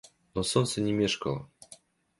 Но 0.33 0.41
солнце 0.41 0.81
не 0.81 0.93
мешкало. 0.93 1.47